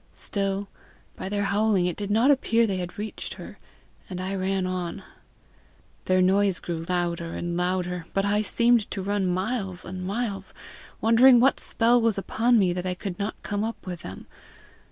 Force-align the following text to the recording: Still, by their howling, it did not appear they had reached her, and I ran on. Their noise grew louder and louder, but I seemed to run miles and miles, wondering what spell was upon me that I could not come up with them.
Still, 0.15 0.67
by 1.15 1.29
their 1.29 1.43
howling, 1.43 1.85
it 1.85 1.95
did 1.95 2.09
not 2.09 2.31
appear 2.31 2.65
they 2.65 2.77
had 2.77 2.97
reached 2.97 3.35
her, 3.35 3.59
and 4.09 4.19
I 4.19 4.33
ran 4.33 4.65
on. 4.65 5.03
Their 6.05 6.23
noise 6.23 6.59
grew 6.59 6.83
louder 6.89 7.33
and 7.35 7.55
louder, 7.55 8.07
but 8.11 8.25
I 8.25 8.41
seemed 8.41 8.89
to 8.89 9.03
run 9.03 9.27
miles 9.27 9.85
and 9.85 10.03
miles, 10.03 10.55
wondering 11.01 11.39
what 11.39 11.59
spell 11.59 12.01
was 12.01 12.17
upon 12.17 12.57
me 12.57 12.73
that 12.73 12.85
I 12.87 12.95
could 12.95 13.19
not 13.19 13.39
come 13.43 13.63
up 13.63 13.85
with 13.85 14.01
them. 14.01 14.25